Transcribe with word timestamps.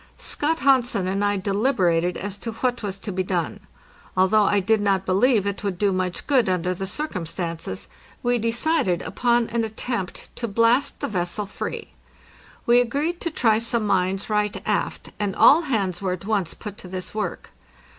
Scott 0.17 0.61
Hansen 0.61 1.05
and 1.05 1.23
I 1.23 1.37
deliberated 1.37 2.17
as 2.17 2.35
to 2.39 2.53
what 2.53 2.81
was 2.81 2.97
to 2.97 3.11
be 3.11 3.21
done. 3.21 3.59
Although 4.17 4.45
I 4.45 4.59
did 4.59 4.81
not 4.81 5.05
believe 5.05 5.45
it 5.45 5.63
would 5.63 5.77
do 5.77 5.91
much 5.91 6.25
good 6.25 6.49
under 6.49 6.73
the 6.73 6.87
circumstances, 6.87 7.87
we 8.23 8.39
decided 8.39 9.03
upon 9.03 9.47
an 9.49 9.63
attempt 9.63 10.35
to 10.37 10.47
blast 10.47 11.01
the 11.01 11.07
vessel 11.07 11.45
free. 11.45 11.91
We 12.65 12.79
agreed 12.81 13.21
to 13.21 13.29
try 13.29 13.59
some 13.59 13.85
mines 13.85 14.27
right 14.27 14.59
aft, 14.65 15.11
and 15.19 15.35
all 15.35 15.61
hands 15.61 16.01
were 16.01 16.13
at 16.13 16.25
once 16.25 16.55
put 16.55 16.79
to 16.79 16.87
this 16.87 17.13
work. 17.13 17.51